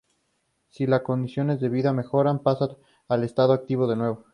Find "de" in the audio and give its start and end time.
1.61-1.69, 3.85-3.95